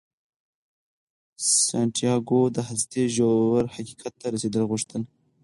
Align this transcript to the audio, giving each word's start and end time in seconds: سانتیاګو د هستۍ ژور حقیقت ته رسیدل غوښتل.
سانتیاګو 1.63 2.41
د 2.55 2.57
هستۍ 2.69 3.03
ژور 3.15 3.63
حقیقت 3.75 4.13
ته 4.21 4.27
رسیدل 4.33 4.63
غوښتل. 4.71 5.01